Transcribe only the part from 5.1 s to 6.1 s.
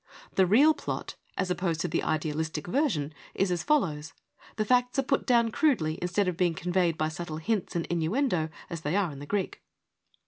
down crudely